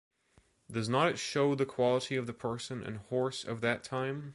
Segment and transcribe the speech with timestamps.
[0.71, 4.29] Does not it show the quality of the person and horse of that time.